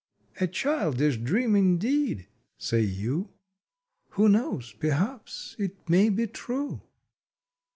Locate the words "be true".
6.09-6.81